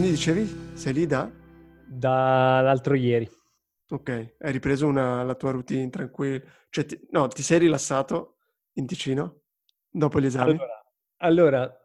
Quindi 0.00 0.16
dicevi, 0.16 0.76
sei 0.78 0.94
lì 0.94 1.04
da? 1.04 1.30
Dall'altro 1.86 2.94
ieri. 2.94 3.30
Ok, 3.90 4.36
hai 4.38 4.50
ripreso 4.50 4.86
una, 4.86 5.22
la 5.22 5.34
tua 5.34 5.50
routine 5.50 5.90
tranquilla. 5.90 6.40
Cioè, 6.70 6.86
ti, 6.86 7.06
no, 7.10 7.28
ti 7.28 7.42
sei 7.42 7.58
rilassato 7.58 8.36
in 8.76 8.86
Ticino 8.86 9.42
dopo 9.90 10.18
gli 10.18 10.24
esami? 10.24 10.52
Allora, 10.52 10.82
allora, 11.18 11.80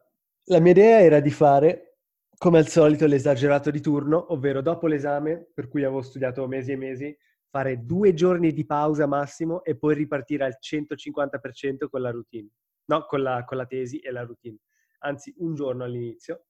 la 0.45 0.59
mia 0.61 0.71
idea 0.71 1.01
era 1.01 1.19
di 1.19 1.29
fare, 1.29 1.97
come 2.37 2.57
al 2.57 2.69
solito, 2.69 3.05
l'esagerato 3.05 3.69
di 3.69 3.81
turno, 3.81 4.31
ovvero 4.31 4.61
dopo 4.61 4.87
l'esame, 4.87 5.51
per 5.53 5.67
cui 5.67 5.83
avevo 5.83 6.01
studiato 6.01 6.47
mesi 6.47 6.71
e 6.71 6.77
mesi, 6.77 7.17
fare 7.49 7.83
due 7.83 8.13
giorni 8.13 8.53
di 8.53 8.65
pausa 8.65 9.07
massimo 9.07 9.61
e 9.61 9.75
poi 9.75 9.93
ripartire 9.93 10.45
al 10.45 10.55
150% 10.57 11.89
con 11.89 11.99
la 11.99 12.11
routine. 12.11 12.47
No, 12.85 13.03
con 13.07 13.21
la, 13.21 13.43
con 13.43 13.57
la 13.57 13.65
tesi 13.65 13.99
e 13.99 14.09
la 14.09 14.23
routine. 14.23 14.59
Anzi, 14.99 15.33
un 15.39 15.53
giorno 15.53 15.83
all'inizio 15.83 16.45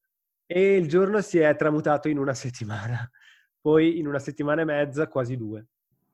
e 0.46 0.76
il 0.76 0.88
giorno 0.88 1.22
si 1.22 1.40
è 1.40 1.56
tramutato 1.56 2.08
in 2.08 2.18
una 2.18 2.34
settimana. 2.34 3.10
Poi 3.60 3.98
in 3.98 4.08
una 4.08 4.20
settimana 4.20 4.62
e 4.62 4.66
mezza, 4.66 5.08
quasi 5.08 5.38
due. 5.38 5.68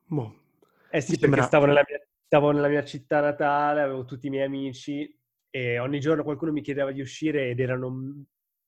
Boh. 0.05 0.39
Eh 0.89 1.01
sì, 1.01 1.17
perché 1.17 1.41
stavo 1.41 1.65
nella, 1.65 1.83
mia, 1.87 1.99
stavo 2.25 2.51
nella 2.51 2.67
mia 2.67 2.83
città 2.83 3.19
natale, 3.19 3.81
avevo 3.81 4.05
tutti 4.05 4.27
i 4.27 4.29
miei 4.29 4.45
amici 4.45 5.19
e 5.49 5.79
ogni 5.79 5.99
giorno 5.99 6.23
qualcuno 6.23 6.51
mi 6.51 6.61
chiedeva 6.61 6.91
di 6.91 7.01
uscire 7.01 7.49
ed 7.49 7.59
erano... 7.59 8.25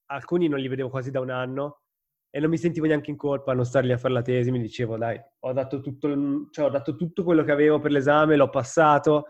Alcuni 0.08 0.47
non 0.47 0.59
li 0.59 0.67
vedevo 0.67 0.89
quasi 0.89 1.11
da 1.11 1.22
un 1.22 1.30
anno 1.30 1.83
e 2.30 2.39
non 2.39 2.50
mi 2.50 2.58
sentivo 2.58 2.86
neanche 2.86 3.09
in 3.09 3.16
colpa 3.16 3.52
a 3.52 3.55
non 3.55 3.66
stargli 3.66 3.92
a 3.92 3.98
fare 3.98 4.14
la 4.14 4.22
tesi, 4.22 4.52
mi 4.52 4.59
dicevo 4.59 4.98
dai, 4.98 5.20
ho 5.39 5.53
dato 5.53 5.80
tutto, 5.80 6.50
cioè, 6.52 6.66
ho 6.66 6.70
dato 6.70 6.95
tutto 6.95 7.23
quello 7.23 7.44
che 7.44 7.52
avevo 7.52 7.80
per 7.80 7.92
l'esame, 7.92 8.36
l'ho 8.36 8.50
passato, 8.50 9.27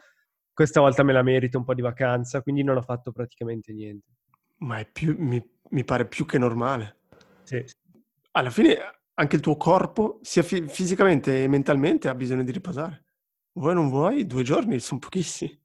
questa 0.54 0.80
volta 0.80 1.04
me 1.04 1.14
la 1.14 1.22
merito 1.22 1.58
un 1.58 1.64
po' 1.64 1.74
di 1.74 1.82
vacanza, 1.82 2.42
quindi 2.42 2.64
non 2.64 2.78
ho 2.78 2.82
fatto 2.82 3.12
praticamente 3.12 3.72
niente. 3.72 4.08
Ma 4.60 4.80
è 4.80 4.90
più, 4.90 5.16
mi, 5.18 5.42
mi 5.70 5.84
pare 5.84 6.08
più 6.08 6.26
che 6.26 6.38
normale. 6.38 6.98
Sì. 7.44 7.64
Alla 8.32 8.50
fine 8.50 8.78
anche 9.16 9.36
il 9.36 9.42
tuo 9.42 9.58
corpo, 9.58 10.20
sia 10.22 10.44
fi- 10.44 10.68
fisicamente 10.68 11.44
e 11.44 11.48
mentalmente, 11.48 12.10
ha 12.10 12.16
bisogno 12.16 12.44
di 12.44 12.52
riposare. 12.52 13.06
Vuoi 13.54 13.72
o 13.72 13.76
non 13.76 13.90
vuoi, 13.90 14.26
due 14.26 14.44
giorni 14.44 14.80
sono 14.80 15.00
pochissimi. 15.00 15.62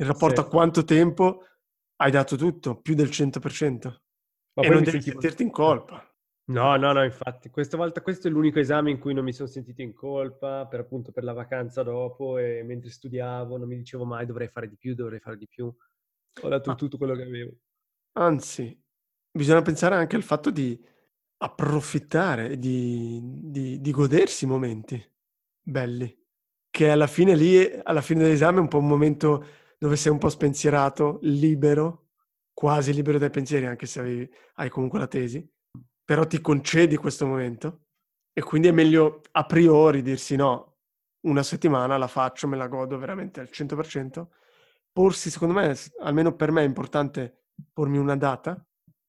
In 0.00 0.06
rapporto 0.06 0.40
sì. 0.40 0.46
a 0.46 0.50
quanto 0.50 0.84
tempo 0.84 1.44
hai 1.96 2.10
dato 2.10 2.36
tutto, 2.36 2.80
più 2.80 2.94
del 2.94 3.08
100%. 3.08 3.96
Ma 4.54 4.62
e 4.62 4.68
non 4.68 4.78
devi 4.78 4.90
sentivo... 4.90 5.20
sentirti 5.20 5.42
in 5.42 5.50
colpa. 5.50 6.02
No, 6.48 6.76
no, 6.76 6.92
no, 6.92 7.04
infatti, 7.04 7.50
questa 7.50 7.76
volta 7.76 8.00
questo 8.00 8.26
è 8.26 8.30
l'unico 8.30 8.58
esame 8.58 8.90
in 8.90 8.98
cui 8.98 9.12
non 9.12 9.22
mi 9.22 9.34
sono 9.34 9.48
sentito 9.48 9.82
in 9.82 9.92
colpa, 9.92 10.66
per 10.66 10.80
appunto 10.80 11.12
per 11.12 11.22
la 11.22 11.34
vacanza 11.34 11.82
dopo 11.82 12.38
e 12.38 12.62
mentre 12.62 12.90
studiavo 12.90 13.58
non 13.58 13.68
mi 13.68 13.76
dicevo 13.76 14.06
mai 14.06 14.24
dovrei 14.24 14.48
fare 14.48 14.66
di 14.66 14.76
più, 14.76 14.94
dovrei 14.94 15.20
fare 15.20 15.36
di 15.36 15.46
più. 15.46 15.66
Ho 16.42 16.48
dato 16.48 16.70
ah. 16.70 16.74
tutto 16.74 16.96
quello 16.96 17.14
che 17.14 17.22
avevo. 17.22 17.52
Anzi, 18.12 18.82
bisogna 19.38 19.62
pensare 19.62 19.94
anche 19.94 20.16
al 20.16 20.24
fatto 20.24 20.50
di 20.50 20.78
approfittare, 21.38 22.58
di, 22.58 23.20
di, 23.22 23.80
di 23.80 23.90
godersi 23.92 24.44
i 24.44 24.48
momenti 24.48 25.00
belli, 25.62 26.12
che 26.68 26.90
alla 26.90 27.06
fine 27.06 27.36
lì, 27.36 27.64
alla 27.84 28.00
fine 28.00 28.24
dell'esame 28.24 28.58
è 28.58 28.60
un 28.60 28.68
po' 28.68 28.78
un 28.78 28.88
momento 28.88 29.46
dove 29.78 29.94
sei 29.94 30.10
un 30.10 30.18
po' 30.18 30.28
spensierato, 30.28 31.20
libero, 31.22 32.08
quasi 32.52 32.92
libero 32.92 33.18
dai 33.18 33.30
pensieri, 33.30 33.66
anche 33.66 33.86
se 33.86 34.00
hai, 34.00 34.28
hai 34.54 34.68
comunque 34.68 34.98
la 34.98 35.06
tesi, 35.06 35.48
però 36.04 36.26
ti 36.26 36.40
concedi 36.40 36.96
questo 36.96 37.24
momento 37.24 37.84
e 38.32 38.42
quindi 38.42 38.66
è 38.66 38.72
meglio 38.72 39.20
a 39.30 39.46
priori 39.46 40.02
dirsi 40.02 40.34
no, 40.34 40.78
una 41.26 41.44
settimana 41.44 41.96
la 41.96 42.08
faccio, 42.08 42.48
me 42.48 42.56
la 42.56 42.66
godo 42.66 42.98
veramente 42.98 43.38
al 43.38 43.48
100%. 43.52 44.26
Porsi, 44.90 45.30
secondo 45.30 45.54
me, 45.54 45.76
almeno 46.00 46.34
per 46.34 46.50
me 46.50 46.62
è 46.62 46.66
importante 46.66 47.44
pormi 47.72 47.98
una 47.98 48.16
data 48.16 48.67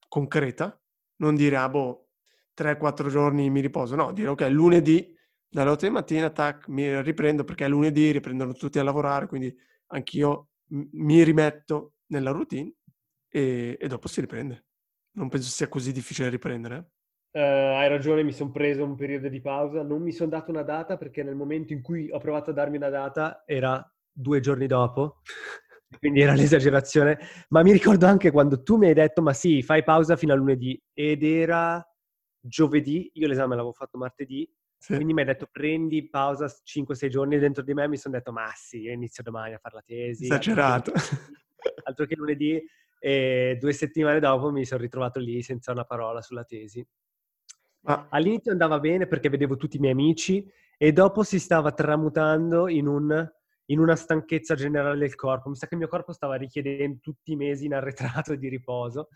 concreta, 0.10 0.78
non 1.18 1.36
dire, 1.36 1.56
ah 1.56 1.70
boh, 1.70 2.10
3-4 2.54 3.08
giorni 3.08 3.50
mi 3.50 3.62
riposo, 3.62 3.96
no, 3.96 4.12
dire 4.12 4.28
ok, 4.28 4.42
lunedì 4.50 5.16
dalle 5.48 5.70
8 5.70 5.86
di 5.86 5.92
mattina, 5.92 6.30
tac, 6.30 6.68
mi 6.68 7.02
riprendo 7.02 7.46
perché 7.46 7.66
è 7.66 7.70
lunedì, 7.70 8.12
riprendono 8.12 8.54
tutti 8.54 8.78
a 8.80 8.84
lavorare, 8.84 9.28
quindi 9.28 9.56
anch'io 9.88 10.50
mi 10.72 11.24
rimetto 11.24 11.94
nella 12.08 12.32
routine 12.32 12.74
e, 13.30 13.78
e, 13.80 13.88
dopo 13.88 14.08
si 14.08 14.20
riprende. 14.22 14.66
Non 15.12 15.30
penso 15.30 15.50
sia 15.50 15.68
così 15.68 15.92
difficile 15.92 16.30
riprendere. 16.30 16.92
Uh, 17.32 17.40
hai 17.78 17.88
ragione, 17.88 18.24
mi 18.24 18.32
sono 18.32 18.52
preso 18.52 18.84
un 18.84 18.96
periodo 18.96 19.28
di 19.28 19.40
pausa, 19.40 19.84
non 19.84 20.02
mi 20.02 20.12
sono 20.12 20.30
dato 20.30 20.52
una 20.52 20.64
data 20.64 20.98
perché 20.98 21.24
nel 21.24 21.36
momento 21.36 21.74
in 21.74 21.82
cui 21.82 22.10
ho 22.12 22.18
provato 22.20 22.50
a 22.50 22.54
darmi 22.54 22.78
una 22.78 22.90
data 22.90 23.44
era 23.46 23.84
due 24.12 24.40
giorni 24.40 24.66
dopo 24.68 25.22
quindi 25.98 26.22
era 26.22 26.34
l'esagerazione. 26.36 27.20
Ma 27.50 27.64
mi 27.64 27.72
ricordo 27.72 28.06
anche 28.06 28.32
quando 28.32 28.62
tu 28.62 28.78
mi 28.78 28.88
hai 28.88 28.94
detto, 28.94 29.22
ma 29.22 29.34
sì, 29.34 29.62
fai 29.64 29.84
pausa 29.84 30.16
fino 30.16 30.34
a 30.34 30.36
lunedì, 30.36 30.80
ed 30.94 31.24
era 31.24 31.84
giovedì, 32.42 33.10
io 33.14 33.28
l'esame 33.28 33.56
l'avevo 33.56 33.74
fatto 33.74 33.98
martedì, 33.98 34.50
sì. 34.78 34.96
quindi 34.96 35.14
mi 35.14 35.22
hai 35.22 35.28
detto 35.28 35.48
prendi 35.52 36.08
pausa 36.10 36.46
5-6 36.46 37.08
giorni 37.10 37.36
e 37.36 37.40
dentro 37.40 37.64
di 37.64 37.74
me 37.74 37.88
mi 37.88 37.98
sono 37.98 38.16
detto, 38.16 38.32
ma 38.32 38.50
sì, 38.56 38.82
io 38.82 38.92
inizio 38.92 39.24
domani 39.24 39.54
a 39.54 39.58
fare 39.58 39.76
la 39.76 39.84
tesi. 39.86 40.26
Esagerato. 40.26 40.92
Altro 40.92 41.18
che, 41.58 41.74
altro 41.84 42.06
che 42.06 42.16
lunedì, 42.16 42.64
e 43.00 43.58
due 43.60 43.72
settimane 43.72 44.20
dopo 44.20 44.52
mi 44.52 44.66
sono 44.66 44.82
ritrovato 44.82 45.20
lì 45.20 45.42
senza 45.42 45.72
una 45.72 45.86
parola 45.86 46.22
sulla 46.22 46.44
tesi. 46.44 46.86
Ma... 47.82 48.08
All'inizio 48.10 48.52
andava 48.52 48.80
bene 48.80 49.08
perché 49.08 49.30
vedevo 49.30 49.56
tutti 49.56 49.78
i 49.78 49.80
miei 49.80 49.94
amici 49.94 50.46
e 50.78 50.92
dopo 50.92 51.24
si 51.24 51.40
stava 51.40 51.72
tramutando 51.72 52.68
in 52.68 52.88
un 52.88 53.32
in 53.70 53.80
una 53.80 53.96
stanchezza 53.96 54.56
generale 54.56 54.98
del 54.98 55.16
corpo. 55.16 55.50
Mi 55.50 55.56
sa 55.56 55.68
che 55.68 55.76
il 55.76 55.80
mio 55.80 55.90
corpo 55.90 56.14
stava 56.14 56.36
richiedendo 56.36 57.00
tutti 57.02 57.32
i 57.32 57.36
mesi 57.36 57.66
in 57.66 57.74
arretrato 57.74 58.36
di 58.36 58.48
riposo, 58.48 59.10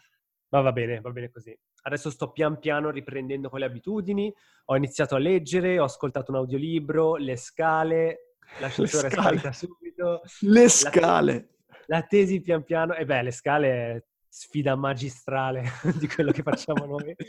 ma 0.50 0.62
va 0.62 0.72
bene, 0.72 1.02
va 1.02 1.12
bene 1.12 1.30
così. 1.30 1.58
Adesso 1.84 2.10
sto 2.10 2.32
pian 2.32 2.60
piano 2.60 2.90
riprendendo 2.90 3.50
quelle 3.50 3.66
abitudini, 3.66 4.34
ho 4.66 4.76
iniziato 4.76 5.16
a 5.16 5.20
leggere, 5.20 5.80
ho 5.80 5.84
ascoltato 5.84 6.32
un 6.32 6.38
audiolibro, 6.38 7.16
le 7.16 7.36
scale, 7.36 8.36
l'ascensore 8.60 9.08
è 9.08 9.12
salita 9.12 9.52
subito. 9.52 10.22
Le 10.42 10.70
scale! 10.70 11.34
La 11.34 11.40
tesi, 11.42 11.86
la 11.88 12.02
tesi 12.04 12.42
pian 12.42 12.64
piano, 12.64 12.94
e 12.94 13.06
beh, 13.06 13.24
le 13.24 13.32
scale 13.32 13.70
è 13.70 14.04
sfida 14.28 14.76
magistrale 14.76 15.64
di 16.00 16.08
quello 16.08 16.32
che 16.32 16.44
facciamo 16.44 16.86
noi. 16.86 17.16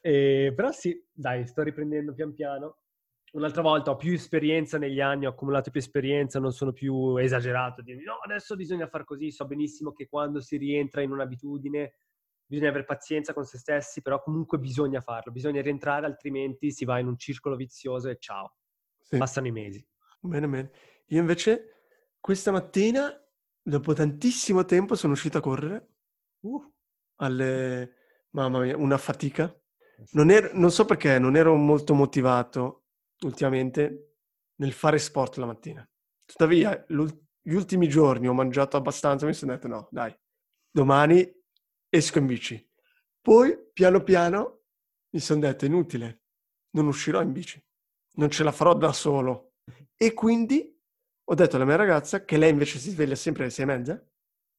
E, 0.00 0.52
però 0.54 0.70
sì, 0.70 0.96
dai, 1.12 1.44
sto 1.48 1.62
riprendendo 1.62 2.14
pian 2.14 2.32
piano 2.32 2.82
un'altra 3.32 3.62
volta 3.62 3.90
ho 3.90 3.96
più 3.96 4.12
esperienza 4.12 4.78
negli 4.78 5.00
anni, 5.00 5.26
ho 5.26 5.30
accumulato 5.30 5.70
più 5.70 5.80
esperienza, 5.80 6.38
non 6.38 6.52
sono 6.52 6.72
più 6.72 7.16
esagerato, 7.16 7.82
dire 7.82 8.02
no, 8.02 8.18
adesso 8.24 8.56
bisogna 8.56 8.86
far 8.86 9.04
così, 9.04 9.30
so 9.30 9.46
benissimo 9.46 9.92
che 9.92 10.08
quando 10.08 10.40
si 10.40 10.56
rientra 10.56 11.02
in 11.02 11.10
un'abitudine 11.10 11.94
bisogna 12.48 12.70
avere 12.70 12.84
pazienza 12.84 13.34
con 13.34 13.44
se 13.44 13.58
stessi, 13.58 14.00
però 14.00 14.22
comunque 14.22 14.58
bisogna 14.58 15.02
farlo, 15.02 15.32
bisogna 15.32 15.60
rientrare, 15.60 16.06
altrimenti 16.06 16.70
si 16.72 16.86
va 16.86 16.98
in 16.98 17.06
un 17.06 17.18
circolo 17.18 17.56
vizioso 17.56 18.08
e 18.08 18.16
ciao, 18.18 18.54
sì. 19.00 19.18
passano 19.18 19.48
i 19.48 19.52
mesi. 19.52 19.86
Bene, 20.20 20.48
bene. 20.48 20.70
Io 21.08 21.20
invece 21.20 21.82
questa 22.18 22.50
mattina, 22.50 23.12
dopo 23.62 23.92
tantissimo 23.92 24.64
tempo, 24.64 24.94
sono 24.94 25.12
uscito 25.12 25.38
a 25.38 25.42
correre. 25.42 25.88
Uh. 26.40 26.72
Alle... 27.16 27.94
Mamma 28.30 28.60
mia, 28.60 28.76
una 28.76 28.98
fatica. 28.98 29.44
Eh 29.44 30.04
non, 30.12 30.30
ero, 30.30 30.50
non 30.52 30.70
so 30.70 30.84
perché, 30.84 31.18
non 31.18 31.36
ero 31.36 31.54
molto 31.54 31.94
motivato 31.94 32.77
ultimamente 33.22 34.16
nel 34.56 34.72
fare 34.72 34.98
sport 34.98 35.36
la 35.36 35.46
mattina. 35.46 35.88
Tuttavia, 36.24 36.84
gli 36.86 37.54
ultimi 37.54 37.88
giorni 37.88 38.28
ho 38.28 38.34
mangiato 38.34 38.76
abbastanza, 38.76 39.26
mi 39.26 39.34
sono 39.34 39.52
detto 39.52 39.68
no, 39.68 39.88
dai, 39.90 40.14
domani 40.70 41.26
esco 41.88 42.18
in 42.18 42.26
bici. 42.26 42.70
Poi, 43.20 43.56
piano 43.72 44.02
piano, 44.02 44.62
mi 45.10 45.20
sono 45.20 45.40
detto 45.40 45.64
inutile, 45.64 46.22
non 46.70 46.86
uscirò 46.86 47.22
in 47.22 47.32
bici, 47.32 47.62
non 48.14 48.30
ce 48.30 48.44
la 48.44 48.52
farò 48.52 48.74
da 48.74 48.92
solo. 48.92 49.54
E 49.96 50.12
quindi 50.14 50.76
ho 51.24 51.34
detto 51.34 51.56
alla 51.56 51.64
mia 51.64 51.76
ragazza, 51.76 52.24
che 52.24 52.36
lei 52.36 52.50
invece 52.50 52.78
si 52.78 52.90
sveglia 52.90 53.14
sempre 53.14 53.44
alle 53.44 53.52
sei 53.52 53.64
e 53.64 53.68
mezza 53.68 54.06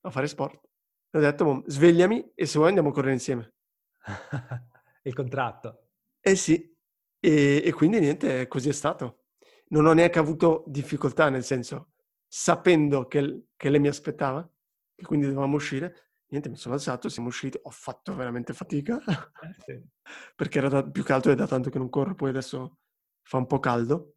a 0.01 0.09
fare 0.09 0.27
sport, 0.27 0.69
ho 1.11 1.19
detto, 1.19 1.63
svegliami 1.65 2.33
e 2.35 2.45
se 2.45 2.57
vuoi 2.57 2.67
andiamo 2.67 2.89
a 2.89 2.93
correre 2.93 3.13
insieme. 3.13 3.53
Il 5.03 5.13
contratto. 5.13 5.89
Eh 6.19 6.35
sì, 6.35 6.77
e, 7.19 7.61
e 7.63 7.73
quindi 7.73 7.99
niente, 7.99 8.47
così 8.47 8.69
è 8.69 8.73
stato. 8.73 9.23
Non 9.69 9.85
ho 9.85 9.93
neanche 9.93 10.19
avuto 10.19 10.63
difficoltà, 10.67 11.29
nel 11.29 11.43
senso, 11.43 11.91
sapendo 12.27 13.07
che, 13.07 13.45
che 13.55 13.69
lei 13.69 13.79
mi 13.79 13.87
aspettava, 13.87 14.47
che 14.95 15.05
quindi 15.05 15.27
dovevamo 15.27 15.55
uscire, 15.55 16.09
Niente, 16.31 16.49
mi 16.49 16.57
sono 16.57 16.75
alzato, 16.75 17.09
siamo 17.09 17.29
usciti, 17.29 17.59
ho 17.59 17.71
fatto 17.71 18.13
veramente 18.13 18.53
fatica, 18.53 18.99
eh, 19.03 19.53
sì. 19.65 19.81
perché 20.35 20.59
era 20.59 20.69
da, 20.69 20.87
più 20.87 21.03
che 21.03 21.13
altro 21.13 21.31
è 21.31 21.35
da 21.35 21.47
tanto 21.47 21.71
che 21.71 21.79
non 21.79 21.89
corro, 21.89 22.13
poi 22.13 22.29
adesso 22.29 22.77
fa 23.23 23.37
un 23.37 23.47
po' 23.47 23.59
caldo. 23.59 24.13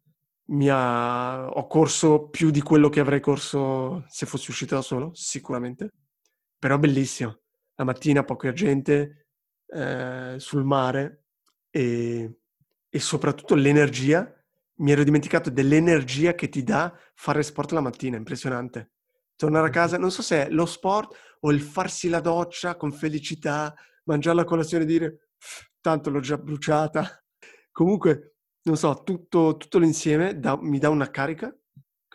Ha, 0.69 1.49
ho 1.49 1.67
corso 1.67 2.27
più 2.29 2.51
di 2.51 2.61
quello 2.61 2.89
che 2.89 2.99
avrei 2.99 3.19
corso 3.19 4.03
se 4.09 4.27
fossi 4.27 4.51
uscito 4.51 4.75
da 4.75 4.81
solo, 4.81 5.11
sicuramente. 5.13 5.89
Però 6.59 6.77
bellissimo. 6.77 7.39
La 7.75 7.83
mattina 7.83 8.23
poca 8.23 8.53
gente 8.53 9.29
eh, 9.65 10.35
sul 10.37 10.63
mare 10.63 11.23
e, 11.71 12.41
e 12.93 12.99
soprattutto 12.99 13.55
l'energia. 13.55 14.31
Mi 14.75 14.91
ero 14.91 15.03
dimenticato 15.03 15.49
dell'energia 15.49 16.35
che 16.35 16.49
ti 16.49 16.63
dà 16.63 16.95
fare 17.15 17.41
sport 17.41 17.71
la 17.71 17.81
mattina, 17.81 18.17
impressionante 18.17 18.91
tornare 19.35 19.67
a 19.67 19.71
casa, 19.71 19.97
non 19.97 20.11
so 20.11 20.21
se 20.21 20.47
è 20.47 20.49
lo 20.49 20.65
sport 20.65 21.37
o 21.41 21.51
il 21.51 21.61
farsi 21.61 22.09
la 22.09 22.19
doccia 22.19 22.75
con 22.75 22.91
felicità, 22.91 23.73
mangiare 24.05 24.37
la 24.37 24.43
colazione 24.43 24.83
e 24.83 24.87
dire 24.87 25.29
tanto 25.81 26.09
l'ho 26.09 26.19
già 26.19 26.37
bruciata. 26.37 27.21
Comunque, 27.71 28.35
non 28.63 28.77
so, 28.77 29.01
tutto, 29.03 29.57
tutto 29.57 29.79
l'insieme 29.79 30.39
da, 30.39 30.57
mi 30.61 30.79
dà 30.79 30.89
una 30.89 31.09
carica, 31.09 31.53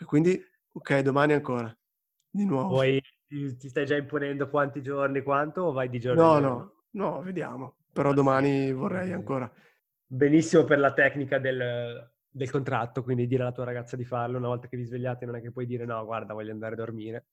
quindi 0.06 0.40
ok, 0.72 1.00
domani 1.00 1.34
ancora, 1.34 1.76
di 2.30 2.44
nuovo. 2.44 2.76
Poi 2.76 3.02
ti 3.28 3.68
stai 3.68 3.84
già 3.84 3.96
imponendo 3.96 4.48
quanti 4.48 4.80
giorni, 4.80 5.22
quanto 5.22 5.62
o 5.62 5.72
vai 5.72 5.90
di 5.90 6.00
giorno? 6.00 6.22
No, 6.22 6.38
no, 6.38 6.72
no, 6.92 7.22
vediamo. 7.22 7.76
Però 7.92 8.14
domani 8.14 8.72
vorrei 8.72 9.12
ancora. 9.12 9.52
Benissimo 10.10 10.64
per 10.64 10.78
la 10.78 10.94
tecnica 10.94 11.38
del, 11.38 12.10
del 12.30 12.50
contratto, 12.50 13.02
quindi 13.02 13.26
dire 13.26 13.42
alla 13.42 13.52
tua 13.52 13.64
ragazza 13.64 13.94
di 13.94 14.06
farlo 14.06 14.38
una 14.38 14.48
volta 14.48 14.66
che 14.66 14.78
vi 14.78 14.84
svegliate 14.84 15.26
non 15.26 15.36
è 15.36 15.42
che 15.42 15.52
puoi 15.52 15.66
dire 15.66 15.84
no, 15.84 16.02
guarda, 16.06 16.32
voglio 16.32 16.50
andare 16.50 16.72
a 16.72 16.76
dormire. 16.78 17.26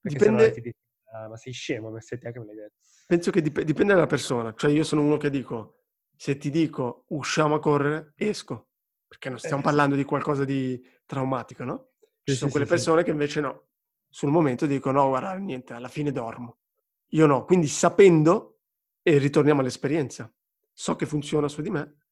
Dipende... 0.00 0.50
Ti 0.52 0.60
dice, 0.62 0.76
ah, 1.12 1.28
ma 1.28 1.36
sei 1.36 1.52
scemo, 1.52 1.90
ma 1.90 2.00
sei 2.00 2.18
te 2.18 2.32
che 2.32 2.38
me 2.38 2.46
l'hai 2.46 2.54
detto. 2.54 2.76
Penso 3.06 3.30
che 3.30 3.42
dip- 3.42 3.60
dipende 3.60 3.92
dalla 3.92 4.06
persona. 4.06 4.54
Cioè 4.54 4.70
io 4.70 4.84
sono 4.84 5.02
uno 5.02 5.18
che 5.18 5.28
dico, 5.28 5.82
se 6.16 6.38
ti 6.38 6.48
dico 6.48 7.04
usciamo 7.08 7.56
a 7.56 7.60
correre, 7.60 8.14
esco. 8.16 8.68
Perché 9.06 9.28
non 9.28 9.38
stiamo 9.38 9.60
eh, 9.60 9.64
parlando 9.64 9.94
di 9.94 10.04
qualcosa 10.04 10.46
di 10.46 10.82
traumatico, 11.04 11.62
no? 11.64 11.90
Ci 12.22 12.32
sì, 12.32 12.36
sono 12.36 12.46
sì, 12.46 12.56
quelle 12.56 12.64
sì, 12.66 12.72
persone 12.72 13.02
che 13.02 13.10
invece 13.10 13.40
no. 13.40 13.66
Sul 14.08 14.30
momento 14.30 14.64
dicono 14.64 15.02
no, 15.02 15.08
guarda, 15.08 15.34
niente, 15.34 15.74
alla 15.74 15.88
fine 15.88 16.10
dormo. 16.10 16.60
Io 17.08 17.26
no. 17.26 17.44
Quindi 17.44 17.66
sapendo, 17.66 18.60
e 19.02 19.18
ritorniamo 19.18 19.60
all'esperienza, 19.60 20.32
so 20.72 20.96
che 20.96 21.04
funziona 21.04 21.48
su 21.48 21.60
di 21.60 21.68
me, 21.68 22.03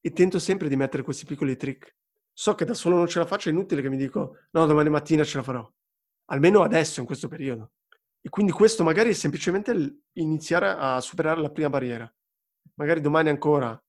e 0.00 0.12
tento 0.12 0.38
sempre 0.38 0.68
di 0.68 0.76
mettere 0.76 1.02
questi 1.02 1.24
piccoli 1.24 1.56
trick. 1.56 1.96
So 2.32 2.54
che 2.54 2.64
da 2.64 2.74
solo 2.74 2.96
non 2.96 3.06
ce 3.06 3.18
la 3.18 3.26
faccio, 3.26 3.48
è 3.48 3.52
inutile 3.52 3.82
che 3.82 3.88
mi 3.88 3.96
dico 3.96 4.38
no, 4.52 4.66
domani 4.66 4.88
mattina 4.88 5.24
ce 5.24 5.36
la 5.36 5.42
farò. 5.42 5.70
Almeno 6.26 6.62
adesso, 6.62 7.00
in 7.00 7.06
questo 7.06 7.28
periodo. 7.28 7.72
E 8.22 8.28
quindi 8.28 8.52
questo 8.52 8.84
magari 8.84 9.10
è 9.10 9.14
semplicemente 9.14 10.02
iniziare 10.12 10.68
a 10.68 11.00
superare 11.00 11.40
la 11.40 11.50
prima 11.50 11.70
barriera. 11.70 12.12
Magari 12.74 13.00
domani 13.00 13.30
ancora 13.30 13.82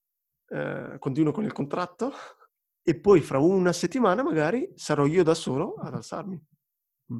eh, 0.48 0.96
continuo 1.00 1.32
con 1.32 1.44
il 1.44 1.54
contratto 1.54 2.12
e 2.84 3.00
poi 3.00 3.22
fra 3.22 3.40
una 3.40 3.72
settimana 3.74 4.24
magari 4.24 4.72
sarò 4.76 5.06
io 5.06 5.24
da 5.24 5.34
solo 5.34 5.76
ad 5.76 5.94
alzarmi. 5.94 6.42
Mm. 7.14 7.20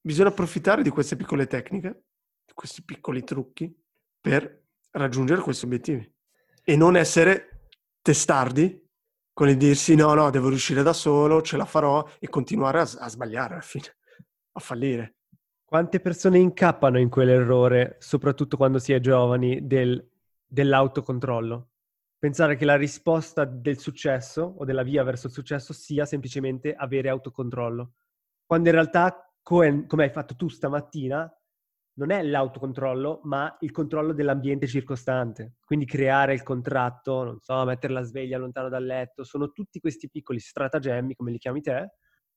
Bisogna 0.00 0.28
approfittare 0.28 0.82
di 0.82 0.90
queste 0.90 1.16
piccole 1.16 1.46
tecniche, 1.46 2.04
di 2.44 2.52
questi 2.52 2.84
piccoli 2.84 3.24
trucchi 3.24 3.74
per 4.20 4.66
raggiungere 4.92 5.40
questi 5.40 5.64
obiettivi 5.64 6.14
e 6.62 6.76
non 6.76 6.96
essere 6.96 7.49
testardi 8.02 8.88
con 9.32 9.48
il 9.48 9.56
dirsi 9.56 9.94
no, 9.94 10.12
no, 10.12 10.28
devo 10.30 10.48
riuscire 10.48 10.82
da 10.82 10.92
solo, 10.92 11.40
ce 11.40 11.56
la 11.56 11.64
farò 11.64 12.06
e 12.18 12.28
continuare 12.28 12.80
a, 12.80 12.82
a 12.82 13.08
sbagliare 13.08 13.54
alla 13.54 13.62
fine, 13.62 13.96
a 14.52 14.60
fallire. 14.60 15.16
Quante 15.64 16.00
persone 16.00 16.38
incappano 16.38 16.98
in 16.98 17.08
quell'errore, 17.08 17.96
soprattutto 18.00 18.56
quando 18.56 18.78
si 18.78 18.92
è 18.92 19.00
giovani, 19.00 19.66
del, 19.66 20.06
dell'autocontrollo? 20.44 21.68
Pensare 22.18 22.56
che 22.56 22.66
la 22.66 22.76
risposta 22.76 23.44
del 23.46 23.78
successo 23.78 24.42
o 24.58 24.64
della 24.66 24.82
via 24.82 25.04
verso 25.04 25.28
il 25.28 25.32
successo 25.32 25.72
sia 25.72 26.04
semplicemente 26.04 26.74
avere 26.74 27.08
autocontrollo. 27.08 27.92
Quando 28.44 28.68
in 28.68 28.74
realtà, 28.74 29.32
come 29.42 29.86
hai 29.90 30.10
fatto 30.10 30.36
tu 30.36 30.48
stamattina, 30.48 31.32
non 31.94 32.10
è 32.10 32.22
l'autocontrollo, 32.22 33.20
ma 33.24 33.56
il 33.60 33.70
controllo 33.70 34.12
dell'ambiente 34.12 34.66
circostante. 34.66 35.54
Quindi 35.64 35.86
creare 35.86 36.32
il 36.32 36.42
contratto, 36.42 37.24
non 37.24 37.40
so, 37.40 37.64
mettere 37.64 37.92
la 37.92 38.02
sveglia 38.02 38.38
lontano 38.38 38.68
dal 38.68 38.84
letto, 38.84 39.24
sono 39.24 39.50
tutti 39.50 39.80
questi 39.80 40.08
piccoli 40.08 40.38
stratagemmi, 40.38 41.14
come 41.14 41.30
li 41.30 41.38
chiami 41.38 41.60
te, 41.60 41.94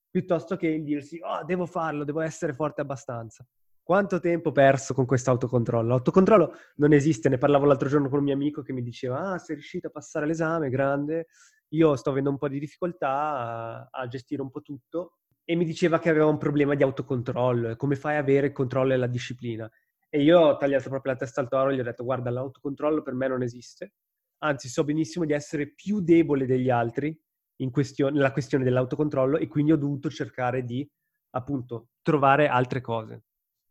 piuttosto 0.10 0.56
che 0.56 0.68
il 0.68 0.84
dirsi, 0.84 1.20
oh, 1.22 1.44
devo 1.46 1.66
farlo, 1.66 2.04
devo 2.04 2.22
essere 2.22 2.54
forte 2.54 2.82
abbastanza. 2.82 3.46
Quanto 3.82 4.20
tempo 4.20 4.52
perso 4.52 4.94
con 4.94 5.06
questo 5.06 5.32
autocontrollo? 5.32 5.90
L'autocontrollo 5.90 6.54
non 6.76 6.94
esiste, 6.94 7.28
ne 7.30 7.38
parlavo 7.38 7.66
l'altro 7.66 7.90
giorno 7.90 8.10
con 8.10 8.20
un 8.20 8.24
mio 8.24 8.34
amico 8.34 8.62
che 8.62 8.72
mi 8.72 8.82
diceva, 8.82 9.32
ah, 9.32 9.38
sei 9.38 9.56
riuscito 9.56 9.88
a 9.88 9.92
passare 9.92 10.26
l'esame, 10.26 10.70
grande, 10.70 11.28
io 11.70 11.96
sto 11.96 12.12
avendo 12.12 12.30
un 12.30 12.38
po' 12.38 12.48
di 12.48 12.60
difficoltà 12.60 13.10
a, 13.10 13.88
a 13.92 14.08
gestire 14.08 14.42
un 14.42 14.50
po' 14.50 14.62
tutto, 14.62 15.18
e 15.46 15.56
mi 15.56 15.66
diceva 15.66 16.00
che 16.00 16.10
aveva 16.10 16.28
un 16.28 16.38
problema 16.38 16.76
di 16.76 16.84
autocontrollo, 16.84 17.76
come 17.76 17.96
fai 17.96 18.16
a 18.16 18.20
avere 18.20 18.48
il 18.48 18.54
controllo 18.54 18.94
e 18.94 18.98
la 18.98 19.08
disciplina. 19.08 19.70
E 20.10 20.22
io 20.22 20.40
ho 20.40 20.58
tagliato 20.58 20.90
proprio 20.90 21.14
la 21.14 21.18
testa 21.18 21.42
al 21.42 21.50
toro 21.50 21.70
e 21.70 21.76
gli 21.76 21.80
ho 21.80 21.84
detto 21.84 22.04
guarda 22.04 22.30
l'autocontrollo 22.30 23.02
per 23.02 23.14
me 23.14 23.28
non 23.28 23.42
esiste, 23.42 23.94
anzi 24.40 24.70
so 24.70 24.84
benissimo 24.84 25.26
di 25.26 25.34
essere 25.34 25.74
più 25.74 26.02
debole 26.02 26.46
degli 26.46 26.70
altri 26.70 27.20
in 27.58 27.72
questione, 27.72 28.14
nella 28.14 28.32
questione 28.32 28.64
dell'autocontrollo 28.64 29.38
e 29.38 29.48
quindi 29.48 29.72
ho 29.72 29.78
dovuto 29.78 30.10
cercare 30.10 30.64
di 30.64 30.88
appunto 31.32 31.90
trovare 32.02 32.48
altre 32.48 32.82
cose 32.82 33.24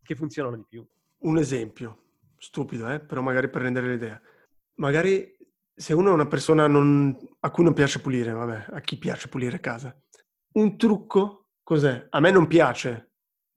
che 0.02 0.16
funzionano 0.16 0.56
di 0.56 0.64
più. 0.68 0.86
Un 1.18 1.38
esempio, 1.38 2.02
stupido 2.36 2.90
eh? 2.90 3.00
però 3.00 3.20
magari 3.20 3.48
per 3.48 3.62
rendere 3.62 3.88
l'idea. 3.88 4.20
Magari 4.76 5.36
se 5.74 5.94
uno 5.94 6.10
è 6.10 6.12
una 6.12 6.26
persona 6.26 6.66
non, 6.66 7.16
a 7.40 7.50
cui 7.50 7.64
non 7.64 7.72
piace 7.72 8.00
pulire, 8.00 8.32
vabbè, 8.32 8.66
a 8.70 8.80
chi 8.80 8.98
piace 8.98 9.28
pulire 9.28 9.60
casa, 9.60 9.96
un 10.54 10.76
trucco 10.76 11.41
Cos'è? 11.72 12.06
A 12.10 12.20
me 12.20 12.30
non 12.30 12.46
piace 12.48 13.12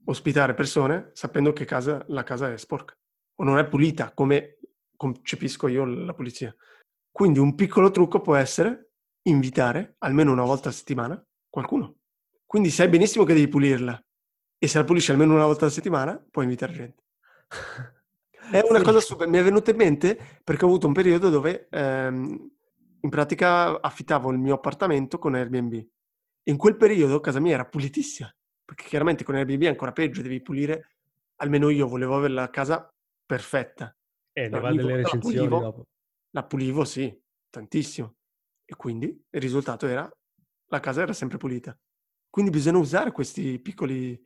ospitare 0.06 0.54
persone 0.54 1.10
sapendo 1.12 1.52
che 1.52 1.66
casa, 1.66 2.02
la 2.08 2.24
casa 2.24 2.50
è 2.50 2.58
sporca 2.58 2.94
o 3.36 3.44
non 3.44 3.58
è 3.58 3.68
pulita 3.68 4.14
come 4.14 4.60
concepisco 4.96 5.68
io 5.68 5.84
la 5.84 6.14
pulizia. 6.14 6.56
Quindi 7.12 7.40
un 7.40 7.56
piccolo 7.56 7.92
trucco 7.92 8.22
può 8.22 8.36
essere 8.36 8.92
invitare 9.24 9.96
almeno 9.98 10.32
una 10.32 10.46
volta 10.46 10.70
a 10.70 10.72
settimana 10.72 11.22
qualcuno. 11.50 11.98
Quindi 12.46 12.70
sai 12.70 12.88
benissimo 12.88 13.26
che 13.26 13.34
devi 13.34 13.50
pulirla 13.50 14.02
e 14.60 14.66
se 14.66 14.78
la 14.78 14.86
pulisci 14.86 15.12
almeno 15.12 15.34
una 15.34 15.46
volta 15.46 15.66
a 15.66 15.70
settimana 15.70 16.18
puoi 16.32 16.46
invitare 16.46 16.72
gente. 16.72 17.04
È 18.50 18.62
una 18.66 18.82
cosa 18.82 19.02
super, 19.02 19.28
mi 19.28 19.40
è 19.40 19.44
venuta 19.44 19.72
in 19.72 19.76
mente 19.78 20.40
perché 20.42 20.64
ho 20.64 20.70
avuto 20.70 20.88
un 20.88 20.94
periodo 20.94 21.30
dove 21.30 21.68
ehm, 21.70 22.52
in 23.02 23.10
pratica 23.10 23.82
affittavo 23.82 24.32
il 24.32 24.38
mio 24.38 24.54
appartamento 24.54 25.20
con 25.20 25.36
Airbnb 25.36 25.86
in 26.48 26.58
quel 26.58 26.78
periodo 26.78 27.20
casa 27.20 27.40
mia 27.40 27.54
era 27.54 27.66
pulitissima, 27.66 28.34
perché 28.64 28.86
chiaramente 28.86 29.24
con 29.24 29.36
Airbnb 29.36 29.64
è 29.64 29.68
ancora 29.68 29.92
peggio, 29.92 30.22
devi 30.22 30.42
pulire, 30.42 30.96
almeno 31.38 31.70
io 31.70 31.88
volevo 31.88 32.16
avere 32.16 32.34
la 32.34 32.50
casa 32.50 32.88
perfetta. 33.26 33.96
E 34.32 34.50
ne 34.50 34.60
va 34.60 34.74
delle 34.74 34.98
recensioni 34.98 35.36
la 35.36 35.42
pulivo, 35.42 35.60
dopo. 35.60 35.88
La 36.32 36.44
pulivo, 36.46 36.84
sì, 36.86 37.22
tantissimo. 37.50 38.16
E 38.66 38.76
quindi 38.76 39.06
il 39.08 39.42
risultato 39.42 39.88
era, 39.88 40.10
la 40.68 40.80
casa 40.80 41.02
era 41.02 41.14
sempre 41.14 41.38
pulita. 41.38 41.78
Quindi 42.30 42.52
bisogna 42.52 42.78
usare 42.78 43.12
questi 43.12 43.60
piccoli 43.60 44.22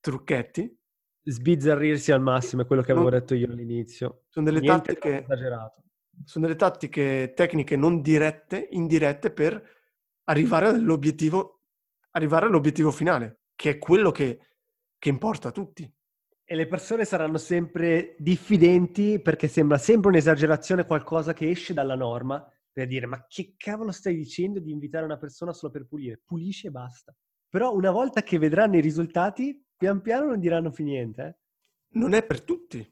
trucchetti. 0.00 0.76
Sbizzarrirsi 1.24 2.12
al 2.12 2.22
massimo, 2.22 2.62
è 2.62 2.66
quello 2.66 2.82
che 2.82 2.92
avevo 2.92 3.10
non, 3.10 3.18
detto 3.18 3.34
io 3.34 3.50
all'inizio. 3.50 4.22
Sono 4.28 4.46
delle 4.46 4.60
Niente 4.60 4.94
tattiche... 4.94 5.22
Esagerato. 5.24 5.82
Sono 6.24 6.46
delle 6.46 6.58
tattiche 6.58 7.32
tecniche 7.34 7.76
non 7.76 8.00
dirette, 8.00 8.68
indirette 8.70 9.30
per 9.32 9.76
arrivare 10.24 10.66
all'obiettivo 10.68 11.57
arrivare 12.10 12.46
all'obiettivo 12.46 12.90
finale, 12.90 13.40
che 13.54 13.70
è 13.70 13.78
quello 13.78 14.10
che, 14.10 14.40
che 14.98 15.08
importa 15.08 15.48
a 15.48 15.52
tutti. 15.52 15.90
E 16.44 16.54
le 16.54 16.66
persone 16.66 17.04
saranno 17.04 17.38
sempre 17.38 18.16
diffidenti 18.18 19.20
perché 19.20 19.48
sembra 19.48 19.76
sempre 19.76 20.08
un'esagerazione 20.08 20.86
qualcosa 20.86 21.34
che 21.34 21.50
esce 21.50 21.74
dalla 21.74 21.94
norma 21.94 22.46
per 22.78 22.86
dire 22.86 23.06
ma 23.06 23.26
che 23.26 23.54
cavolo 23.56 23.90
stai 23.90 24.14
dicendo 24.14 24.60
di 24.60 24.70
invitare 24.70 25.04
una 25.04 25.16
persona 25.18 25.52
solo 25.52 25.72
per 25.72 25.86
pulire? 25.86 26.20
Pulisce 26.24 26.68
e 26.68 26.70
basta. 26.70 27.12
Però 27.48 27.74
una 27.74 27.90
volta 27.90 28.22
che 28.22 28.38
vedranno 28.38 28.76
i 28.76 28.80
risultati, 28.80 29.60
pian 29.76 30.00
piano 30.00 30.26
non 30.26 30.38
diranno 30.38 30.70
più 30.70 30.84
niente. 30.84 31.22
Eh? 31.22 31.36
Non 31.98 32.12
è 32.12 32.24
per 32.24 32.42
tutti, 32.42 32.88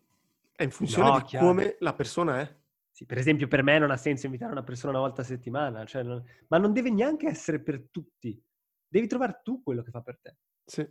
è 0.56 0.64
in 0.64 0.70
funzione 0.70 1.11
no, 1.11 1.18
di 1.18 1.25
chiaro. 1.25 1.46
come 1.46 1.76
la 1.78 1.94
persona 1.94 2.40
è. 2.40 2.56
Sì, 2.90 3.06
per 3.06 3.18
esempio 3.18 3.46
per 3.46 3.62
me 3.62 3.78
non 3.78 3.92
ha 3.92 3.96
senso 3.96 4.26
invitare 4.26 4.50
una 4.50 4.64
persona 4.64 4.92
una 4.92 5.06
volta 5.06 5.20
a 5.20 5.25
settimana, 5.25 5.85
cioè 5.85 6.02
non... 6.02 6.25
ma 6.49 6.58
non 6.58 6.73
deve 6.73 6.90
neanche 6.90 7.28
essere 7.28 7.61
per 7.61 7.88
tutti. 7.90 8.42
Devi 8.88 9.06
trovare 9.06 9.40
tu 9.42 9.62
quello 9.62 9.82
che 9.82 9.90
fa 9.90 10.00
per 10.00 10.18
te. 10.20 10.36
Sì. 10.64 10.88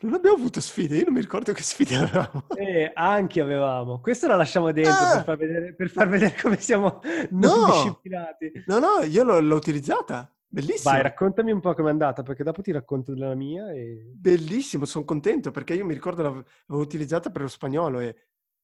Non 0.00 0.12
abbiamo 0.12 0.36
avuto 0.36 0.60
sfide, 0.60 0.98
io 0.98 1.04
non 1.04 1.14
mi 1.14 1.20
ricordo 1.20 1.52
che 1.52 1.62
sfide 1.62 1.96
avevamo. 1.96 2.46
Eh, 2.56 2.90
anche 2.92 3.40
avevamo. 3.40 4.00
Questo 4.00 4.26
la 4.26 4.36
lasciamo 4.36 4.70
dentro 4.70 4.92
ah! 4.92 5.14
per, 5.14 5.24
far 5.24 5.36
vedere, 5.38 5.74
per, 5.74 5.88
far 5.88 6.08
vedere, 6.08 6.36
come 6.40 6.58
siamo 6.58 7.00
non 7.30 7.60
no! 7.60 7.66
disciplinati. 7.72 8.64
No, 8.66 8.78
no, 8.78 9.02
io 9.02 9.24
l'ho, 9.24 9.40
l'ho 9.40 9.56
utilizzata. 9.56 10.30
Bellissimo. 10.46 10.92
Vai, 10.92 11.02
raccontami 11.02 11.50
un 11.50 11.60
po' 11.60 11.74
com'è 11.74 11.90
andata, 11.90 12.22
perché 12.22 12.44
dopo 12.44 12.60
ti 12.60 12.70
racconto 12.70 13.12
della 13.14 13.34
mia. 13.34 13.72
E... 13.72 14.12
Bellissimo, 14.14 14.84
sono 14.84 15.04
contento 15.04 15.50
perché 15.50 15.74
io 15.74 15.84
mi 15.84 15.94
ricordo 15.94 16.22
l'avevo 16.22 16.44
utilizzata 16.66 17.30
per 17.30 17.42
lo 17.42 17.48
spagnolo 17.48 18.00
e 18.00 18.14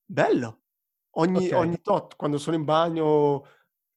bello. 0.04 0.60
Ogni, 1.14 1.46
okay. 1.46 1.58
ogni 1.58 1.80
tot, 1.80 2.16
quando 2.16 2.38
sono 2.38 2.54
in 2.54 2.64
bagno, 2.64 3.44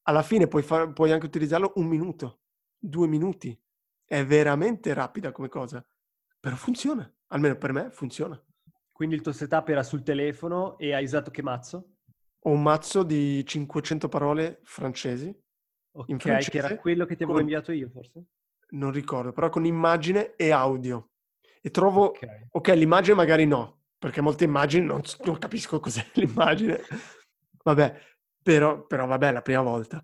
alla 0.03 0.23
fine 0.23 0.47
puoi, 0.47 0.63
far, 0.63 0.91
puoi 0.93 1.11
anche 1.11 1.25
utilizzarlo 1.25 1.73
un 1.75 1.85
minuto, 1.85 2.39
due 2.79 3.07
minuti. 3.07 3.55
È 4.05 4.23
veramente 4.25 4.93
rapida 4.93 5.31
come 5.31 5.49
cosa, 5.49 5.85
però 6.39 6.55
funziona. 6.55 7.11
Almeno 7.27 7.55
per 7.57 7.71
me 7.71 7.89
funziona. 7.91 8.41
Quindi 8.91 9.15
il 9.15 9.21
tuo 9.21 9.31
setup 9.31 9.69
era 9.69 9.83
sul 9.83 10.03
telefono 10.03 10.77
e 10.77 10.93
hai 10.93 11.03
usato 11.03 11.31
che 11.31 11.41
mazzo? 11.41 11.95
Ho 12.45 12.51
un 12.51 12.61
mazzo 12.61 13.03
di 13.03 13.43
500 13.45 14.07
parole 14.07 14.59
francesi 14.63 15.35
Ok, 15.95 16.15
francese, 16.17 16.49
che 16.49 16.57
era 16.57 16.75
quello 16.75 17.05
che 17.05 17.15
ti 17.15 17.23
avevo 17.23 17.37
con... 17.37 17.47
inviato 17.47 17.71
io, 17.71 17.89
forse? 17.89 18.25
Non 18.69 18.91
ricordo, 18.91 19.31
però 19.31 19.49
con 19.49 19.65
immagine 19.65 20.35
e 20.35 20.51
audio. 20.51 21.11
E 21.61 21.69
trovo... 21.69 22.05
Ok, 22.05 22.47
okay 22.51 22.77
l'immagine 22.77 23.15
magari 23.15 23.45
no, 23.45 23.83
perché 23.97 24.21
molte 24.21 24.43
immagini 24.43 24.85
non, 24.85 25.01
non 25.23 25.37
capisco 25.37 25.79
cos'è 25.79 26.05
l'immagine. 26.15 26.81
vabbè, 27.63 27.99
però, 28.41 28.85
però 28.85 29.05
vabbè, 29.05 29.31
la 29.31 29.41
prima 29.41 29.61
volta. 29.61 30.03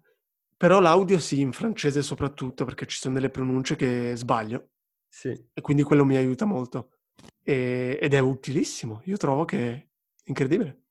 Però 0.59 0.81
l'audio 0.81 1.19
sì, 1.19 1.39
in 1.39 1.53
francese 1.53 2.01
soprattutto, 2.01 2.65
perché 2.65 2.85
ci 2.85 2.97
sono 2.97 3.13
delle 3.13 3.29
pronunce 3.29 3.77
che 3.77 4.11
sbaglio. 4.17 4.71
Sì. 5.07 5.29
E 5.53 5.61
quindi 5.61 5.83
quello 5.83 6.03
mi 6.03 6.17
aiuta 6.17 6.43
molto. 6.43 6.97
E, 7.41 7.97
ed 8.01 8.13
è 8.13 8.19
utilissimo. 8.19 8.99
Io 9.05 9.15
trovo 9.15 9.45
che 9.45 9.71
è 9.71 9.87
incredibile. 10.25 10.81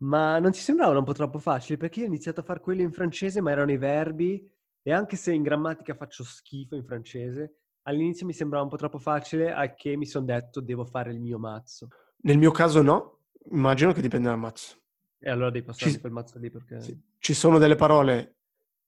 Ma 0.00 0.38
non 0.40 0.50
ti 0.50 0.58
sembravano 0.58 0.98
un 0.98 1.06
po' 1.06 1.14
troppo 1.14 1.38
facili? 1.38 1.78
Perché 1.78 2.00
io 2.00 2.04
ho 2.04 2.08
iniziato 2.08 2.40
a 2.40 2.42
fare 2.42 2.60
quello 2.60 2.82
in 2.82 2.92
francese, 2.92 3.40
ma 3.40 3.50
erano 3.50 3.72
i 3.72 3.78
verbi, 3.78 4.46
e 4.82 4.92
anche 4.92 5.16
se 5.16 5.32
in 5.32 5.42
grammatica 5.42 5.94
faccio 5.94 6.22
schifo 6.22 6.76
in 6.76 6.84
francese, 6.84 7.60
all'inizio 7.84 8.26
mi 8.26 8.34
sembrava 8.34 8.64
un 8.64 8.68
po' 8.68 8.76
troppo 8.76 8.98
facile, 8.98 9.54
a 9.54 9.72
che 9.72 9.96
mi 9.96 10.04
sono 10.04 10.26
detto 10.26 10.60
devo 10.60 10.84
fare 10.84 11.10
il 11.10 11.20
mio 11.20 11.38
mazzo. 11.38 11.88
Nel 12.18 12.36
mio 12.36 12.50
caso 12.50 12.82
no, 12.82 13.20
immagino 13.52 13.92
che 13.92 14.02
dipenda 14.02 14.28
dal 14.28 14.38
mazzo. 14.38 14.76
E 15.18 15.30
allora 15.30 15.48
devi 15.48 15.64
passare 15.64 15.92
Ci... 15.92 15.98
quel 15.98 16.12
mazzo 16.12 16.38
lì 16.38 16.50
perché... 16.50 16.78
Sì. 16.82 17.00
Ci 17.16 17.32
sono 17.32 17.56
delle 17.56 17.76
parole, 17.76 18.34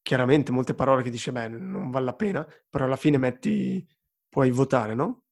chiaramente 0.06 0.52
molte 0.52 0.72
parole 0.72 1.02
che 1.02 1.10
dice 1.10 1.32
beh 1.32 1.48
non 1.48 1.90
vale 1.90 2.04
la 2.04 2.14
pena, 2.14 2.46
però 2.70 2.84
alla 2.84 2.94
fine 2.94 3.18
metti, 3.18 3.84
puoi 4.28 4.52
votare, 4.52 4.94
no? 4.94 5.24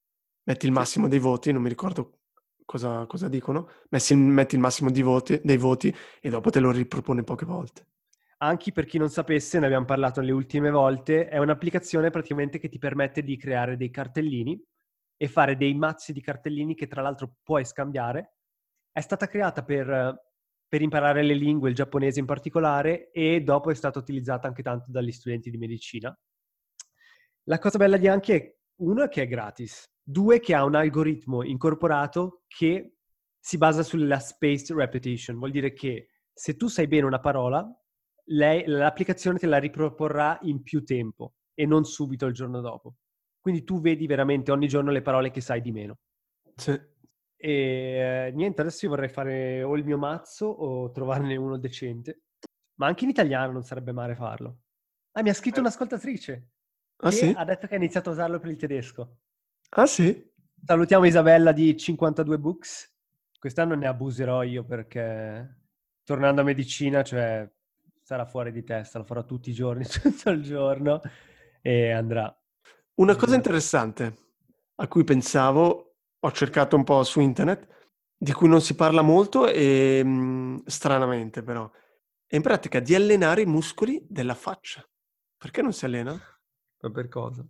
Metti 0.42 0.66
il 0.66 0.72
massimo 0.72 1.06
dei 1.06 1.20
voti, 1.20 1.52
non 1.52 1.62
mi 1.62 1.68
ricordo 1.68 2.18
cosa, 2.64 3.06
cosa 3.06 3.28
dicono, 3.28 3.68
messi, 3.90 4.16
metti 4.16 4.56
il 4.56 4.60
massimo 4.60 4.90
voti, 4.92 5.40
dei 5.44 5.58
voti 5.58 5.94
e 6.20 6.28
dopo 6.28 6.50
te 6.50 6.58
lo 6.58 6.72
ripropone 6.72 7.22
poche 7.22 7.46
volte. 7.46 7.86
Anche 8.38 8.72
per 8.72 8.86
chi 8.86 8.98
non 8.98 9.10
sapesse, 9.10 9.60
ne 9.60 9.66
abbiamo 9.66 9.84
parlato 9.84 10.20
le 10.20 10.32
ultime 10.32 10.70
volte, 10.70 11.28
è 11.28 11.38
un'applicazione 11.38 12.10
praticamente 12.10 12.58
che 12.58 12.68
ti 12.68 12.78
permette 12.78 13.22
di 13.22 13.36
creare 13.36 13.76
dei 13.76 13.90
cartellini 13.90 14.60
e 15.16 15.28
fare 15.28 15.56
dei 15.56 15.74
mazzi 15.74 16.12
di 16.12 16.20
cartellini 16.20 16.74
che 16.74 16.88
tra 16.88 17.00
l'altro 17.00 17.36
puoi 17.44 17.64
scambiare. 17.64 18.38
È 18.90 19.00
stata 19.00 19.28
creata 19.28 19.62
per, 19.62 20.33
per 20.68 20.83
imparare 20.83 21.23
le 21.23 21.35
lingue, 21.35 21.68
il 21.68 21.75
giapponese 21.75 22.21
in 22.21 22.26
particolare, 22.26 23.11
e 23.11 23.42
dopo 23.42 23.71
è 23.71 23.75
stata 23.75 23.99
utilizzata 23.99 24.49
anche 24.49 24.62
tanto 24.62 24.90
dagli 24.90 25.12
studenti 25.12 25.50
di 25.50 25.59
medicina. 25.59 26.16
La 27.44 27.59
cosa 27.59 27.78
bella 27.78 27.97
di 27.97 28.09
Anki 28.09 28.33
è, 28.33 28.56
uno, 28.76 29.06
che 29.09 29.23
è 29.23 29.26
gratis, 29.26 29.85
Due, 30.06 30.38
che 30.38 30.54
ha 30.54 30.64
un 30.64 30.75
algoritmo 30.75 31.42
incorporato 31.42 32.42
che 32.47 32.97
si 33.38 33.56
basa 33.56 33.83
sulla 33.83 34.18
spaced 34.18 34.76
repetition, 34.76 35.38
vuol 35.38 35.50
dire 35.50 35.73
che 35.73 36.09
se 36.30 36.56
tu 36.56 36.66
sai 36.66 36.87
bene 36.87 37.06
una 37.06 37.21
parola, 37.21 37.66
lei, 38.26 38.64
l'applicazione 38.66 39.38
te 39.38 39.47
la 39.47 39.59
riproporrà 39.59 40.38
in 40.42 40.62
più 40.62 40.85
tempo 40.85 41.35
e 41.54 41.64
non 41.64 41.85
subito 41.85 42.26
il 42.26 42.35
giorno 42.35 42.61
dopo. 42.61 42.97
Quindi 43.40 43.64
tu 43.64 43.80
vedi 43.80 44.06
veramente 44.06 44.50
ogni 44.50 44.68
giorno 44.68 44.90
le 44.90 45.02
parole 45.02 45.30
che 45.30 45.40
sai 45.40 45.61
di 45.61 45.73
meno. 45.73 45.99
Sì. 46.54 46.78
E 47.46 48.32
niente, 48.32 48.62
adesso 48.62 48.86
io 48.86 48.92
vorrei 48.92 49.10
fare 49.10 49.62
o 49.62 49.76
il 49.76 49.84
mio 49.84 49.98
mazzo 49.98 50.46
o 50.46 50.90
trovarne 50.92 51.36
uno 51.36 51.58
decente. 51.58 52.22
Ma 52.76 52.86
anche 52.86 53.04
in 53.04 53.10
italiano 53.10 53.52
non 53.52 53.62
sarebbe 53.62 53.92
male 53.92 54.14
farlo. 54.14 54.60
Ah, 55.12 55.22
mi 55.22 55.28
ha 55.28 55.34
scritto 55.34 55.58
eh. 55.58 55.60
un'ascoltatrice. 55.60 56.48
Ah, 57.02 57.10
sì? 57.10 57.34
Ha 57.36 57.44
detto 57.44 57.66
che 57.66 57.74
ha 57.74 57.76
iniziato 57.76 58.08
a 58.08 58.12
usarlo 58.12 58.38
per 58.38 58.48
il 58.48 58.56
tedesco. 58.56 59.18
Ah 59.72 59.84
sì? 59.84 60.26
Salutiamo 60.64 61.04
Isabella 61.04 61.52
di 61.52 61.76
52 61.76 62.38
Books. 62.38 62.96
Quest'anno 63.38 63.74
ne 63.74 63.88
abuserò 63.88 64.42
io 64.42 64.64
perché 64.64 65.64
tornando 66.02 66.40
a 66.40 66.44
medicina, 66.44 67.02
cioè 67.02 67.46
sarà 68.00 68.24
fuori 68.24 68.52
di 68.52 68.64
testa, 68.64 68.96
lo 68.96 69.04
farò 69.04 69.22
tutti 69.26 69.50
i 69.50 69.52
giorni, 69.52 69.84
tutto 70.00 70.30
il 70.30 70.42
giorno 70.42 71.02
e 71.60 71.90
andrà. 71.90 72.34
Una 72.94 73.16
cosa 73.16 73.34
interessante 73.34 74.16
a 74.76 74.88
cui 74.88 75.04
pensavo, 75.04 75.83
ho 76.24 76.32
cercato 76.32 76.74
un 76.74 76.84
po' 76.84 77.02
su 77.04 77.20
internet, 77.20 77.68
di 78.16 78.32
cui 78.32 78.48
non 78.48 78.62
si 78.62 78.74
parla 78.74 79.02
molto 79.02 79.46
e 79.46 80.02
mh, 80.02 80.62
stranamente 80.64 81.42
però, 81.42 81.70
è 82.26 82.36
in 82.36 82.42
pratica 82.42 82.80
di 82.80 82.94
allenare 82.94 83.42
i 83.42 83.46
muscoli 83.46 84.02
della 84.08 84.34
faccia. 84.34 84.82
Perché 85.36 85.60
non 85.60 85.74
si 85.74 85.84
allena? 85.84 86.18
Ma 86.80 86.90
per 86.90 87.08
cosa? 87.08 87.46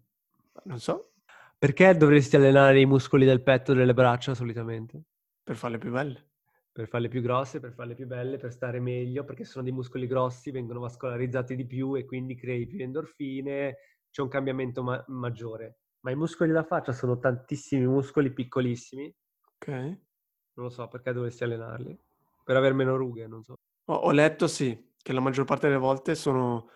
Non 0.64 0.80
so. 0.80 1.12
Perché 1.56 1.96
dovresti 1.96 2.34
allenare 2.34 2.80
i 2.80 2.86
muscoli 2.86 3.24
del 3.24 3.42
petto 3.42 3.72
e 3.72 3.74
delle 3.76 3.94
braccia 3.94 4.34
solitamente? 4.34 5.02
Per 5.44 5.56
farle 5.56 5.78
più 5.78 5.92
belle. 5.92 6.30
Per 6.72 6.88
farle 6.88 7.06
più 7.06 7.22
grosse, 7.22 7.60
per 7.60 7.72
farle 7.72 7.94
più 7.94 8.08
belle, 8.08 8.38
per 8.38 8.50
stare 8.50 8.80
meglio, 8.80 9.22
perché 9.22 9.44
sono 9.44 9.62
dei 9.62 9.72
muscoli 9.72 10.08
grossi, 10.08 10.50
vengono 10.50 10.80
vascolarizzati 10.80 11.54
di 11.54 11.64
più 11.64 11.94
e 11.94 12.04
quindi 12.04 12.34
crei 12.34 12.66
più 12.66 12.82
endorfine, 12.82 13.76
c'è 14.10 14.22
un 14.22 14.28
cambiamento 14.28 14.82
ma- 14.82 15.04
maggiore. 15.06 15.78
Ma 16.04 16.11
i 16.11 16.16
muscoli 16.16 16.50
della 16.50 16.64
faccia 16.64 16.92
sono 16.92 17.18
tantissimi 17.18 17.87
muscoli 17.87 18.30
piccolissimi. 18.30 19.12
Ok. 19.54 19.68
Non 19.68 20.66
lo 20.66 20.68
so, 20.68 20.87
perché 20.87 21.12
dovresti 21.14 21.44
allenarli? 21.44 21.99
Per 22.44 22.56
avere 22.56 22.75
meno 22.75 22.94
rughe, 22.96 23.26
non 23.26 23.42
so. 23.42 23.54
Ho, 23.87 23.94
ho 23.94 24.11
letto, 24.11 24.46
sì, 24.46 24.92
che 24.99 25.12
la 25.14 25.20
maggior 25.20 25.46
parte 25.46 25.66
delle 25.66 25.78
volte 25.78 26.14
sono... 26.14 26.68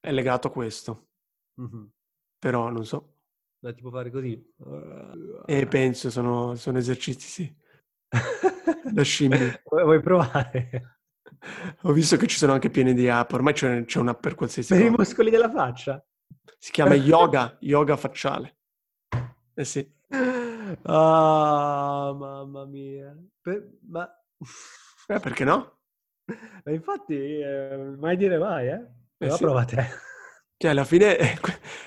è 0.00 0.10
legato 0.10 0.48
a 0.48 0.50
questo. 0.50 1.10
Mm-hmm. 1.60 1.84
Però 2.40 2.70
non 2.70 2.84
so. 2.84 3.18
Da 3.60 3.72
tipo 3.72 3.90
fare 3.90 4.10
così. 4.10 4.52
E 5.46 5.66
penso, 5.68 6.10
sono, 6.10 6.56
sono 6.56 6.78
esercizi, 6.78 7.28
sì. 7.28 7.56
da 8.92 9.02
scimmie. 9.02 9.62
Vuoi 9.64 10.00
provare? 10.00 10.98
Ho 11.82 11.92
visto 11.92 12.16
che 12.16 12.26
ci 12.26 12.36
sono 12.36 12.52
anche 12.52 12.68
pieni 12.68 12.94
di 12.94 13.08
app, 13.08 13.32
ormai 13.32 13.52
c'è, 13.52 13.84
c'è 13.84 14.00
un'app 14.00 14.20
per 14.20 14.34
qualsiasi 14.34 14.74
Per 14.74 14.82
cosa. 14.82 14.92
i 14.92 14.96
muscoli 14.96 15.30
della 15.30 15.50
faccia? 15.50 16.04
Si 16.58 16.72
chiama 16.72 16.94
yoga, 16.94 17.56
yoga 17.60 17.96
facciale. 17.96 18.56
Eh 19.62 19.64
sì. 19.64 19.88
Ah, 20.84 22.14
mamma 22.16 22.64
mia. 22.64 23.14
Per, 23.40 23.78
ma... 23.88 24.08
Eh, 25.06 25.20
perché 25.20 25.44
no? 25.44 25.80
Ma 26.64 26.72
infatti, 26.72 27.14
eh, 27.14 27.94
mai 27.98 28.16
dire 28.16 28.38
mai, 28.38 28.68
eh? 28.68 28.86
Però 29.16 29.34
eh 29.34 29.36
sì. 29.36 29.42
prova 29.42 29.64
te. 29.64 29.86
Cioè, 30.56 30.70
alla 30.70 30.84
fine 30.84 31.16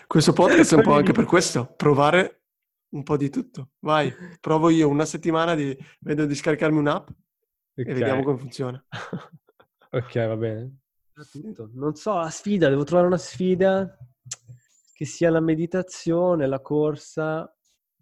questo 0.08 0.34
podcast 0.34 0.74
è 0.74 0.77
un 0.77 0.84
po' 0.84 0.94
anche 0.94 1.13
per 1.13 1.25
questo, 1.25 1.65
provare 1.75 2.44
un 2.89 3.03
po' 3.03 3.17
di 3.17 3.29
tutto. 3.29 3.72
Vai, 3.79 4.13
provo 4.39 4.70
io 4.70 4.88
una 4.88 5.05
settimana 5.05 5.55
di... 5.55 5.75
vedo 6.01 6.25
di 6.25 6.36
scaricarmi 6.36 6.77
un'app 6.77 7.08
okay. 7.08 7.91
e 7.91 7.94
vediamo 7.94 8.24
come 8.24 8.38
funziona. 8.38 8.86
ok, 9.89 10.27
va 10.27 10.38
bene. 10.38 10.77
Non 11.74 11.96
so, 11.96 12.20
la 12.20 12.29
sfida, 12.29 12.70
devo 12.70 12.84
trovare 12.84 13.08
una 13.08 13.17
sfida 13.17 13.98
che 14.96 15.05
sia 15.05 15.29
la 15.29 15.41
meditazione, 15.41 16.48
la 16.48 16.62
corsa. 16.62 17.55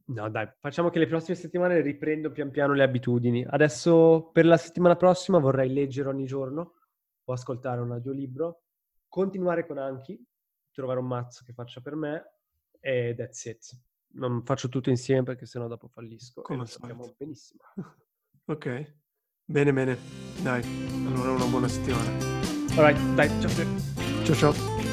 No, 0.06 0.30
dai, 0.30 0.50
facciamo 0.60 0.90
che 0.90 1.00
le 1.00 1.08
prossime 1.08 1.36
settimane 1.36 1.80
riprendo 1.80 2.32
pian 2.32 2.52
piano 2.52 2.74
le 2.74 2.84
abitudini. 2.84 3.46
Adesso 3.48 4.32
per 4.34 4.46
la 4.46 4.58
settimana 4.58 4.96
prossima 4.96 5.40
vorrei 5.40 5.72
leggere 5.72 6.10
ogni 6.10 6.26
giorno 6.26 6.74
o 7.24 7.34
ascoltare 7.34 7.80
un 7.80 7.92
audiolibro, 7.92 8.64
continuare 9.08 9.66
con 9.66 9.78
Anki, 9.78 10.22
trovare 10.72 11.00
un 11.00 11.08
mazzo 11.08 11.44
che 11.46 11.54
faccia 11.54 11.80
per 11.80 11.96
me 11.96 12.32
e 12.80 13.14
that's 13.16 13.46
it. 13.46 13.80
Non 14.16 14.44
faccio 14.44 14.68
tutto 14.68 14.90
insieme 14.90 15.24
perché 15.24 15.46
sennò 15.46 15.68
dopo 15.68 15.88
fallisco. 15.88 16.42
Come 16.42 16.60
lo 16.60 16.66
sappiamo 16.66 17.14
benissimo. 17.18 17.62
ok, 18.46 18.94
bene 19.46 19.72
bene. 19.72 19.98
Dai, 20.42 20.62
allora 21.08 21.32
una 21.32 21.46
buona 21.46 21.68
settimana. 21.70 22.10
Alright, 22.76 23.16
dai, 23.16 23.30
ciao 23.40 23.50
ciao. 23.50 24.26
Ciao 24.26 24.93